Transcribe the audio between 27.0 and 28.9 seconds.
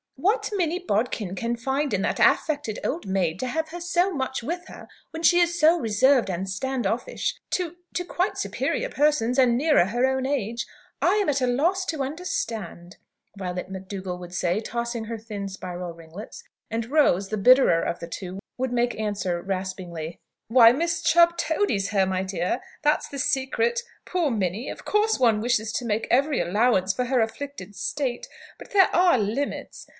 her afflicted state; but